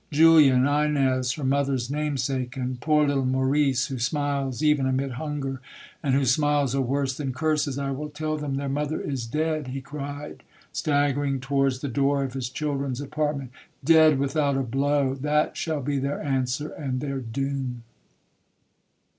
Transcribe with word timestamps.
Julia, 0.09 0.55
and 0.55 0.97
Ines 0.97 1.33
her 1.33 1.43
mother's 1.43 1.91
namesake,—and 1.91 2.81
poor 2.81 3.07
little 3.07 3.23
Maurice, 3.27 3.85
who 3.85 3.99
smiles 3.99 4.63
even 4.63 4.87
amid 4.87 5.11
hunger, 5.11 5.61
and 6.01 6.15
whose 6.15 6.31
smiles 6.33 6.73
are 6.73 6.81
worse 6.81 7.15
than 7.15 7.33
curses!—I 7.33 7.91
will 7.91 8.09
tell 8.09 8.35
them 8.35 8.55
their 8.55 8.67
mother 8.67 8.99
is 8.99 9.27
dead!' 9.27 9.67
he 9.67 9.79
cried, 9.79 10.41
staggering 10.73 11.39
towards 11.39 11.81
the 11.81 11.87
door 11.87 12.23
of 12.23 12.33
his 12.33 12.49
children's 12.49 12.99
apartment 12.99 13.51
'Dead 13.85 14.17
without 14.17 14.57
a 14.57 14.63
blow!—that 14.63 15.55
shall 15.55 15.81
be 15.83 15.99
their 15.99 16.19
answer 16.19 16.69
and 16.69 16.99
their 16.99 17.19
doom.' 17.19 17.83